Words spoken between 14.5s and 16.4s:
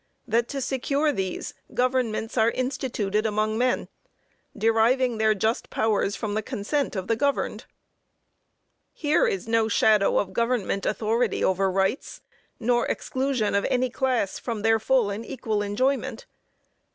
their full and equal enjoyment.